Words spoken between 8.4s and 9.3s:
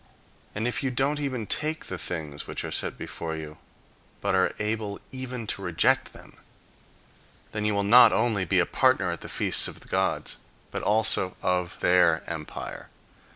be a partner at the